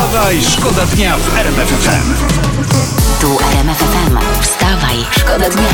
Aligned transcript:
Wstawaj, 0.00 0.42
szkoda 0.42 0.86
dnia 0.86 1.16
w 1.16 1.38
RMF 1.38 1.68
FM. 1.68 2.14
Tu 3.20 3.38
RMF 3.52 3.78
FM. 3.78 4.18
Wstawaj, 4.42 4.96
szkoda 5.10 5.50
dnia. 5.50 5.68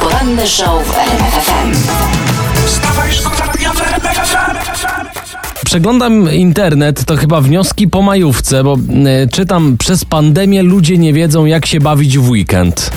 Poranny 0.00 0.46
show 0.46 0.86
w 0.86 0.98
RMF 0.98 1.34
FM. 1.34 1.72
Wstawaj, 2.66 3.12
szkoda 3.12 3.52
dnia 3.52 3.72
w 3.72 3.80
RMF 3.80 4.28
FM. 4.28 4.56
Przeglądam 5.64 6.32
internet, 6.32 7.04
to 7.04 7.16
chyba 7.16 7.40
wnioski 7.40 7.88
po 7.88 8.02
majówce, 8.02 8.64
bo 8.64 8.76
e, 9.06 9.26
czytam, 9.26 9.76
przez 9.78 10.04
pandemię 10.04 10.62
ludzie 10.62 10.98
nie 10.98 11.12
wiedzą, 11.12 11.44
jak 11.44 11.66
się 11.66 11.80
bawić 11.80 12.18
w 12.18 12.30
weekend. 12.30 12.90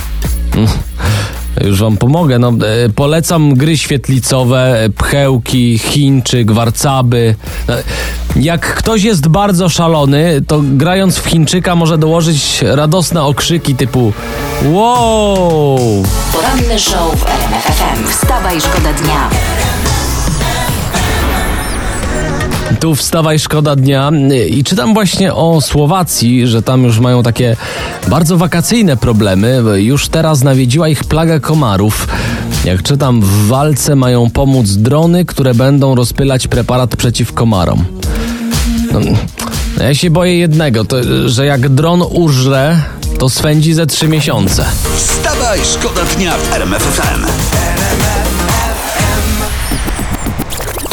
Już 1.64 1.80
wam 1.82 1.98
pomogę. 1.98 2.40
No, 2.40 2.50
e, 2.50 2.90
polecam 2.90 3.54
gry 3.54 3.78
świetlicowe, 3.78 4.84
e, 4.84 4.90
pchełki, 4.90 5.78
Chińczyk, 5.78 6.52
warcaby. 6.52 7.36
E, 7.70 7.84
Jak 8.36 8.76
ktoś 8.76 9.04
jest 9.04 9.28
bardzo 9.28 9.70
szalony, 9.70 10.42
to 10.48 10.62
grając 10.64 11.18
w 11.18 11.26
Chińczyka 11.26 11.76
może 11.76 11.98
dołożyć 11.98 12.62
radosne 12.62 13.24
okrzyki 13.24 13.76
typu 13.76 14.14
wow! 14.72 15.80
Poranny 16.34 16.80
show 16.80 17.16
w 17.20 17.26
RMF 17.26 17.64
FM. 17.64 18.08
Wstawaj, 18.12 18.62
szkoda 18.62 18.94
dnia. 18.94 19.30
Tu 22.80 22.96
wstawaj 22.96 23.40
szkoda 23.40 23.76
dnia 23.76 24.12
i 24.50 24.64
czytam 24.64 24.94
właśnie 24.94 25.34
o 25.34 25.62
Słowacji, 25.62 26.48
że 26.48 26.62
tam 26.62 26.84
już 26.84 27.00
mają 27.00 27.24
takie 27.24 27.56
bardzo 28.08 28.38
wakacyjne 28.38 28.98
problemy. 28.98 29.64
Już 29.76 30.08
teraz 30.08 30.44
nawiedziła 30.44 30.88
ich 30.90 31.04
plaga 31.04 31.40
komarów. 31.40 32.08
Jak 32.66 32.84
czytam, 32.84 33.22
w 33.22 33.48
walce 33.48 33.96
mają 33.96 34.30
pomóc 34.30 34.72
drony, 34.72 35.26
które 35.26 35.54
będą 35.54 35.96
rozpylać 35.96 36.48
preparat 36.48 36.96
przeciw 36.96 37.34
komarom. 37.34 37.86
No, 38.92 39.00
ja 39.84 39.96
się 39.96 40.10
boję 40.10 40.38
jednego, 40.38 40.86
to, 40.86 40.98
że 41.30 41.46
jak 41.46 41.70
dron 41.70 42.02
użre, 42.10 42.82
to 43.20 43.30
swędzi 43.30 43.74
ze 43.74 43.88
trzy 43.88 44.08
miesiące. 44.08 44.66
Wstawaj, 44.98 45.60
szkoda 45.74 46.02
dnia 46.18 46.34
w 46.38 46.54
RMF 46.54 47.02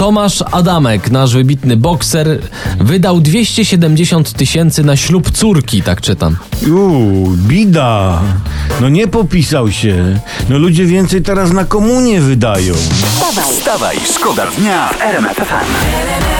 Tomasz 0.05 0.45
Adamek, 0.53 1.11
nasz 1.11 1.35
wybitny 1.35 1.77
bokser, 1.77 2.39
wydał 2.81 3.21
270 3.21 4.33
tysięcy 4.33 4.85
na 4.85 4.97
ślub 4.97 5.31
córki, 5.31 5.83
tak 5.83 6.01
czytam. 6.01 6.37
Uuu, 6.67 7.29
bida. 7.37 8.23
No 8.81 8.89
nie 8.89 9.09
popisał 9.09 9.73
się. 9.73 10.21
No 10.49 10.59
ludzie 10.59 10.87
więcej 10.87 11.23
teraz 11.23 11.53
na 11.53 11.65
komunie 11.65 12.21
wydają. 12.21 12.75
Wstawaj, 12.75 13.53
Wstawaj, 13.53 13.97
szkoda 14.15 14.47
dnia 14.47 14.89
w 14.89 15.03
RMF 15.03 15.37
FM. 15.37 16.34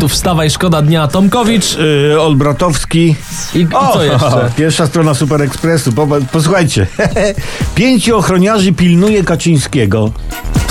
Tu 0.00 0.08
wstawaj, 0.08 0.50
szkoda 0.50 0.82
dnia. 0.82 1.08
Tomkowicz 1.08 1.76
Yy, 1.76 2.20
Olbratowski. 2.20 3.16
i, 3.54 3.58
i 3.58 3.68
co 3.92 4.04
jeszcze? 4.12 4.50
Pierwsza 4.56 4.86
strona 4.86 5.14
Super 5.14 5.42
Expressu. 5.42 5.92
Po, 5.92 6.06
posłuchajcie. 6.32 6.86
Pięciu 7.74 8.16
ochroniarzy 8.18 8.72
pilnuje 8.72 9.24
Kaczyńskiego. 9.24 10.10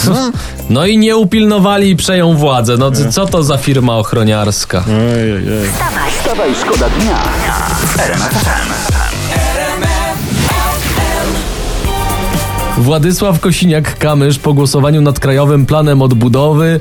No. 0.08 0.32
No 0.70 0.86
i 0.86 0.98
nie 0.98 1.18
upilnowali 1.18 1.90
i 1.90 1.96
przejął 1.96 2.34
władzę. 2.34 2.78
No 2.78 2.92
co 3.12 3.26
to 3.26 3.44
za 3.44 3.58
firma 3.58 3.98
ochroniarska? 3.98 4.84
Ej, 4.90 5.32
ej, 5.32 5.38
ej. 5.38 5.70
Wstawaj, 6.20 6.52
szkoda 6.62 6.90
dnia. 6.90 7.18
Władysław 12.80 13.40
Kosiniak-Kamysz 13.40 14.40
po 14.40 14.54
głosowaniu 14.54 15.02
nad 15.02 15.20
Krajowym 15.20 15.66
Planem 15.66 16.02
Odbudowy 16.02 16.80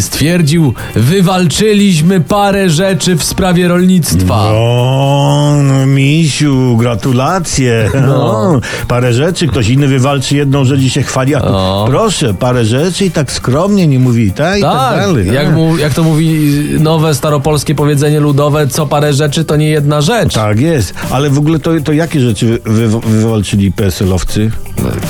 stwierdził, 0.00 0.74
wywalczyliśmy 0.94 2.20
parę 2.20 2.70
rzeczy 2.70 3.16
w 3.16 3.24
sprawie 3.24 3.68
rolnictwa. 3.68 4.34
O, 4.52 5.54
no 5.62 5.86
misiu, 5.86 6.76
gratulacje. 6.76 7.90
No. 8.06 8.60
Parę 8.88 9.12
rzeczy, 9.12 9.46
ktoś 9.48 9.68
inny 9.68 9.88
wywalczy 9.88 10.36
jedną 10.36 10.64
rzecz 10.64 10.80
i 10.80 10.90
się 10.90 11.02
chwali. 11.02 11.34
A 11.34 11.40
tu, 11.40 11.46
O. 11.50 11.84
proszę, 11.90 12.34
parę 12.34 12.64
rzeczy 12.64 13.04
i 13.04 13.10
tak 13.10 13.32
skromnie 13.32 13.86
nie 13.86 13.98
mówi, 13.98 14.32
tak? 14.32 14.58
I 14.58 14.62
tak, 14.62 14.72
Tak, 14.78 15.00
dalej. 15.00 15.26
jak, 15.32 15.46
A. 15.46 15.50
mu, 15.50 15.76
jak 15.78 15.94
to 15.94 16.02
mówi 16.02 16.38
nowe 16.80 17.14
staropolskie 17.14 17.74
powiedzenie 17.74 18.20
ludowe, 18.20 18.66
co 18.66 18.86
parę 18.86 19.12
rzeczy 19.12 19.44
to 19.44 19.56
nie 19.56 19.68
jedna 19.68 20.00
rzecz. 20.00 20.34
Tak 20.34 20.60
jest, 20.60 20.94
ale 21.10 21.30
w 21.30 21.38
ogóle 21.38 21.58
to, 21.58 21.70
to 21.84 21.92
jakie 21.92 22.20
rzeczy 22.20 22.58
wy, 22.64 22.88
wywalczyli 22.88 23.72
PSL-owcy? 23.72 24.50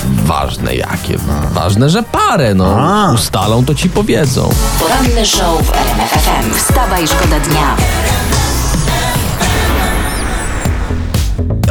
Ważne 0.08 0.74
jakie? 0.74 1.19
Ważne, 1.52 1.91
że 1.91 2.02
parę, 2.02 2.54
no. 2.54 2.76
A. 2.80 3.12
Ustalą, 3.12 3.64
to 3.64 3.74
ci 3.74 3.91
powiedzą. 3.91 4.50
poranny 4.80 5.26
show 5.26 5.62
w 5.62 5.70
RMF 5.70 6.10
FM. 6.10 6.54
Wstawaj, 6.54 7.08
szkoda 7.08 7.41
dnia. 7.41 7.76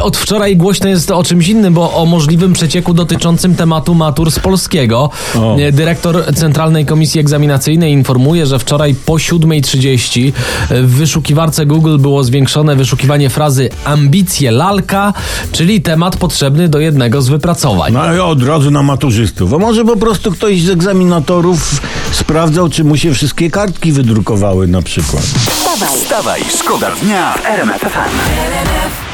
Od 0.02 0.16
wczoraj 0.16 0.56
głośno 0.56 0.88
jest 0.88 1.10
o 1.10 1.24
czymś 1.24 1.48
innym, 1.48 1.74
bo 1.74 1.94
o 1.94 2.06
możliwym 2.06 2.52
przecieku 2.52 2.94
dotyczącym 2.94 3.54
tematu 3.54 3.94
matur 3.94 4.30
z 4.30 4.38
polskiego. 4.38 5.10
O. 5.36 5.56
Dyrektor 5.72 6.34
Centralnej 6.34 6.86
Komisji 6.86 7.20
Egzaminacyjnej 7.20 7.92
informuje, 7.92 8.46
że 8.46 8.58
wczoraj 8.58 8.94
po 8.94 9.12
7.30 9.12 10.32
w 10.70 10.90
wyszukiwarce 10.96 11.66
Google 11.66 11.98
było 11.98 12.24
zwiększone 12.24 12.76
wyszukiwanie 12.76 13.30
frazy 13.30 13.70
ambicje 13.84 14.50
lalka, 14.50 15.12
czyli 15.52 15.80
temat 15.80 16.16
potrzebny 16.16 16.68
do 16.68 16.78
jednego 16.78 17.22
z 17.22 17.28
wypracowań. 17.28 17.92
No 17.92 18.14
i 18.14 18.18
od 18.18 18.42
razu 18.42 18.70
na 18.70 18.82
maturzystów. 18.82 19.54
A 19.54 19.58
może 19.58 19.84
po 19.84 19.96
prostu 19.96 20.32
ktoś 20.32 20.62
z 20.62 20.70
egzaminatorów 20.70 21.80
sprawdzał, 22.12 22.68
czy 22.68 22.84
mu 22.84 22.96
się 22.96 23.14
wszystkie 23.14 23.50
kartki 23.50 23.92
wydrukowały 23.92 24.68
na 24.68 24.82
przykład. 24.82 25.22
Wstawaj, 25.22 25.88
Wstawaj, 25.96 26.40
szkoda 26.58 26.90
dnia 27.02 27.32
w 27.32 27.46
RMF 27.46 27.80
FM. 27.80 29.07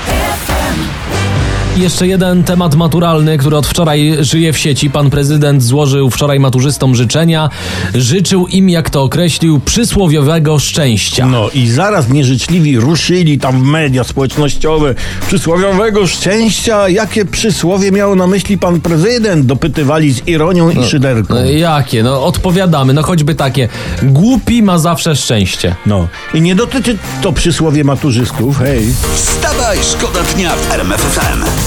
Jeszcze 1.76 2.06
jeden 2.06 2.44
temat 2.44 2.74
maturalny, 2.74 3.38
który 3.38 3.56
od 3.56 3.66
wczoraj 3.66 4.16
żyje 4.20 4.52
w 4.52 4.58
sieci. 4.58 4.90
Pan 4.90 5.10
prezydent 5.10 5.62
złożył 5.62 6.10
wczoraj 6.10 6.40
maturzystom 6.40 6.94
życzenia. 6.94 7.50
Życzył 7.94 8.46
im, 8.46 8.70
jak 8.70 8.90
to 8.90 9.02
określił, 9.02 9.60
przysłowiowego 9.60 10.58
szczęścia. 10.58 11.26
No 11.26 11.50
i 11.54 11.68
zaraz 11.68 12.08
nieżyczliwi 12.08 12.78
ruszyli 12.78 13.38
tam 13.38 13.60
w 13.60 13.66
media 13.66 14.04
społecznościowe 14.04 14.94
przysłowiowego 15.26 16.06
szczęścia. 16.06 16.88
Jakie 16.88 17.24
przysłowie 17.24 17.92
miał 17.92 18.16
na 18.16 18.26
myśli 18.26 18.58
pan 18.58 18.80
prezydent? 18.80 19.46
Dopytywali 19.46 20.12
z 20.12 20.28
ironią 20.28 20.70
i 20.70 20.84
szyderką. 20.84 21.34
No, 21.34 21.44
jakie? 21.44 22.02
No 22.02 22.24
odpowiadamy, 22.24 22.92
no 22.92 23.02
choćby 23.02 23.34
takie. 23.34 23.68
Głupi 24.02 24.62
ma 24.62 24.78
zawsze 24.78 25.16
szczęście. 25.16 25.76
No 25.86 26.08
i 26.34 26.40
nie 26.40 26.54
dotyczy 26.54 26.98
to 27.22 27.32
przysłowie 27.32 27.84
maturzystów, 27.84 28.58
hej. 28.58 28.86
Wstawaj, 29.14 29.78
szkoda 29.92 30.20
dnia 30.34 30.50
w 30.56 30.72
RMF 30.72 31.00
FM. 31.00 31.63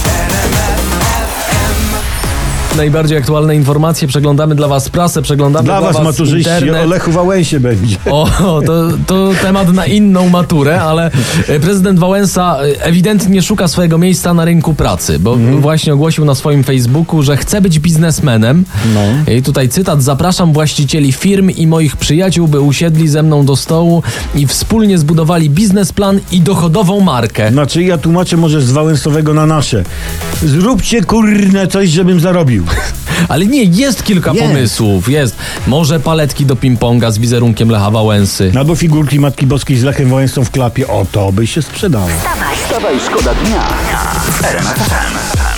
Najbardziej 2.78 3.18
aktualne 3.18 3.56
informacje 3.56 4.08
przeglądamy 4.08 4.54
dla 4.54 4.68
was 4.68 4.88
prasę, 4.88 5.22
przeglądamy 5.22 5.64
Dla 5.64 5.80
dla, 5.80 5.92
was 5.92 6.04
maturzyści 6.04 6.50
internet. 6.50 6.84
o 6.84 6.86
Lechu 6.86 7.12
Wałęsie 7.12 7.60
będzie. 7.60 7.96
O, 8.10 8.62
to, 8.66 8.88
to 9.06 9.30
temat 9.42 9.72
na 9.72 9.86
inną 9.86 10.28
maturę, 10.28 10.80
ale 10.82 11.10
e, 11.48 11.60
prezydent 11.60 11.98
Wałęsa 11.98 12.56
e, 12.60 12.84
ewidentnie 12.84 13.42
szuka 13.42 13.68
swojego 13.68 13.98
miejsca 13.98 14.34
na 14.34 14.44
rynku 14.44 14.74
pracy, 14.74 15.18
bo 15.18 15.34
Mhm. 15.34 15.60
właśnie 15.60 15.94
ogłosił 15.94 16.24
na 16.24 16.34
swoim 16.34 16.64
Facebooku, 16.64 17.22
że 17.22 17.36
chce 17.36 17.60
być 17.60 17.78
biznesmenem. 17.78 18.64
No. 18.94 19.32
I 19.34 19.42
tutaj 19.42 19.68
cytat: 19.68 20.02
Zapraszam 20.02 20.52
właścicieli 20.52 21.12
firm 21.12 21.50
i 21.50 21.66
moich 21.66 21.96
przyjaciół, 21.96 22.48
by 22.48 22.60
usiedli 22.60 23.08
ze 23.08 23.22
mną 23.22 23.44
do 23.46 23.56
stołu 23.56 24.02
i 24.34 24.46
wspólnie 24.46 24.98
zbudowali 24.98 25.50
biznesplan 25.50 26.20
i 26.32 26.40
dochodową 26.40 27.00
markę. 27.00 27.50
Znaczy 27.52 27.82
ja 27.82 27.98
tłumaczę 27.98 28.36
może 28.36 28.60
z 28.62 28.72
Wałęsowego 28.72 29.34
na 29.34 29.46
nasze. 29.46 29.84
Zróbcie 30.44 31.02
kurne 31.02 31.66
coś, 31.66 31.88
żebym 31.88 32.20
zarobił. 32.20 32.64
Ale 33.28 33.46
nie, 33.46 33.64
jest 33.64 34.02
kilka 34.02 34.32
Jest. 34.32 34.42
pomysłów. 34.44 35.08
Jest. 35.08 35.36
Może 35.66 36.00
paletki 36.00 36.46
do 36.46 36.54
ping-ponga 36.54 37.10
z 37.10 37.18
wizerunkiem 37.18 37.70
Lecha 37.70 37.90
Wałęsy. 37.90 38.52
Albo 38.58 38.74
figurki 38.74 39.20
Matki 39.20 39.46
Boskiej 39.46 39.76
z 39.76 39.82
Lechem 39.82 40.08
Wałęsą 40.10 40.44
w 40.44 40.50
klapie. 40.50 40.88
O, 40.88 41.06
to 41.12 41.32
by 41.32 41.46
się 41.46 41.62
sprzedało. 41.62 42.08
Wstawaj, 42.64 43.00
szkoda 43.06 43.34
dnia 43.34 43.62
w 44.32 44.44
RMF 44.44 44.78
FM. 44.78 45.57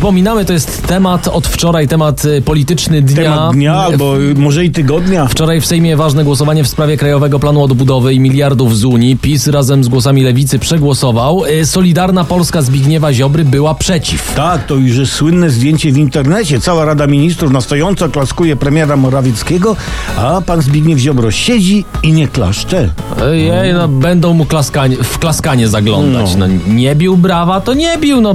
Przypominamy, 0.00 0.44
to 0.44 0.52
jest 0.52 0.86
temat 0.86 1.28
od 1.28 1.46
wczoraj, 1.46 1.88
temat 1.88 2.24
y, 2.24 2.42
polityczny 2.42 3.02
dnia. 3.02 3.22
Temat 3.22 3.52
dnia 3.52 3.74
albo 3.74 4.20
y, 4.20 4.34
może 4.34 4.64
i 4.64 4.70
tygodnia. 4.70 5.26
Wczoraj 5.26 5.60
w 5.60 5.66
Sejmie 5.66 5.96
ważne 5.96 6.24
głosowanie 6.24 6.64
w 6.64 6.68
sprawie 6.68 6.96
Krajowego 6.96 7.38
Planu 7.38 7.62
Odbudowy 7.62 8.14
i 8.14 8.20
miliardów 8.20 8.78
z 8.78 8.84
Unii. 8.84 9.16
PiS 9.16 9.46
razem 9.46 9.84
z 9.84 9.88
głosami 9.88 10.22
Lewicy 10.22 10.58
przegłosował. 10.58 11.44
Y, 11.44 11.66
Solidarna 11.66 12.24
Polska 12.24 12.62
Zbigniewa 12.62 13.12
Ziobry 13.12 13.44
była 13.44 13.74
przeciw. 13.74 14.34
Tak, 14.34 14.66
to 14.66 14.74
już 14.74 14.96
jest 14.96 15.12
słynne 15.12 15.50
zdjęcie 15.50 15.92
w 15.92 15.96
internecie. 15.96 16.60
Cała 16.60 16.84
Rada 16.84 17.06
Ministrów 17.06 17.52
na 17.52 17.60
stojąco 17.60 18.08
klaskuje 18.08 18.56
premiera 18.56 18.96
Morawieckiego, 18.96 19.76
a 20.16 20.40
pan 20.46 20.62
Zbigniew 20.62 20.98
Ziobro 20.98 21.30
siedzi 21.30 21.84
i 22.02 22.12
nie 22.12 22.28
klaszcze. 22.28 22.90
Jej, 23.32 23.74
no 23.74 23.88
będą 23.88 24.34
mu 24.34 24.44
klaskanie, 24.44 24.96
w 24.96 25.18
klaskanie 25.18 25.68
zaglądać. 25.68 26.36
No. 26.36 26.46
No. 26.48 26.54
nie 26.74 26.96
bił 26.96 27.16
brawa, 27.16 27.60
to 27.60 27.74
nie 27.74 27.98
bił. 27.98 28.20
No, 28.20 28.34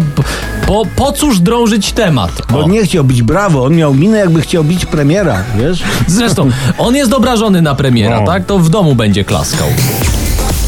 p- 0.68 0.90
Po, 0.96 1.12
cóż 1.12 1.40
drążyć 1.40 1.92
temat? 1.94 2.32
Bo 2.52 2.60
O. 2.60 2.68
nie 2.68 2.84
chciał 2.84 3.04
bić 3.04 3.22
brawo, 3.22 3.64
on 3.66 3.76
miał 3.76 3.94
minę 3.94 4.18
jakby 4.18 4.42
chciał 4.42 4.64
bić 4.64 4.86
premiera, 4.86 5.44
wiesz? 5.58 5.84
Zresztą, 6.08 6.50
on 6.78 6.96
jest 6.96 7.14
obrażony 7.14 7.62
na 7.62 7.76
premiera, 7.76 8.20
No. 8.20 8.26
tak? 8.28 8.46
To 8.46 8.60
w 8.60 8.70
domu 8.70 8.96
będzie 8.96 9.24
klaskał. 9.24 9.68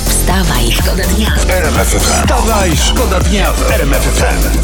Wstawaj, 0.09 0.71
szkoda 0.71 1.03
dnia. 1.15 1.27
RMF 1.49 1.87
FM. 1.87 1.99
Wstawaj, 2.23 2.71
szkoda 2.77 3.19
dnia 3.19 3.51
w 3.53 3.71
RMF 3.71 4.01
FM. 4.03 4.57